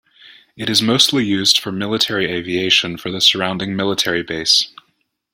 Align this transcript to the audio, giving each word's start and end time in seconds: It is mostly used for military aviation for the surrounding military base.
It 0.57 0.67
is 0.67 0.81
mostly 0.81 1.23
used 1.25 1.59
for 1.59 1.71
military 1.71 2.25
aviation 2.25 2.97
for 2.97 3.11
the 3.11 3.21
surrounding 3.21 3.75
military 3.75 4.23
base. 4.23 4.67